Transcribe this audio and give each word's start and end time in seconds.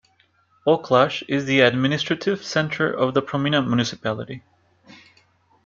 Oklaj 0.65 1.21
is 1.27 1.45
the 1.45 1.59
administrative 1.59 2.43
centre 2.43 2.91
of 2.91 3.13
the 3.13 3.21
Promina 3.21 3.63
municipality. 3.63 4.41